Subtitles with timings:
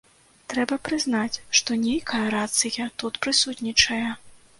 [0.51, 4.01] Трэба прызнаць, што нейкая рацыя тут прысутнічае.